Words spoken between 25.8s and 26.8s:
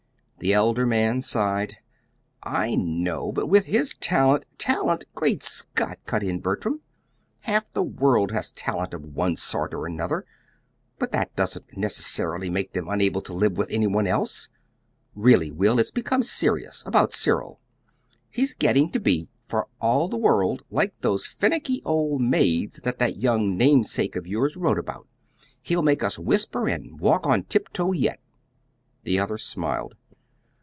make us whisper